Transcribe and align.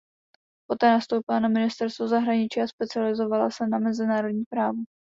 Poté 0.69 0.85
nastoupila 0.91 1.39
na 1.39 1.47
ministerstvo 1.47 2.07
zahraničí 2.07 2.61
a 2.61 2.67
specializovala 2.67 3.49
se 3.51 3.67
na 3.67 3.79
mezinárodní 3.79 4.43
právo. 4.49 4.77